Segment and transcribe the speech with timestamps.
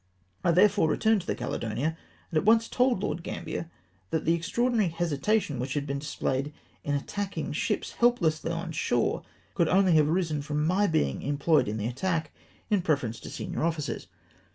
[0.43, 1.95] I therefore returned to the Caledonia,
[2.31, 3.69] and at once told Lord Gambler
[4.09, 6.51] that the extraordinary hesitation which had been dis played
[6.83, 9.21] in attacking ships helplessly on shore,
[9.53, 12.31] could only have arisen from my bemg employed in the attack,
[12.71, 14.07] in preference to senior officers.